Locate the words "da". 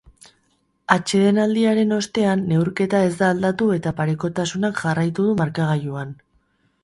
3.19-3.29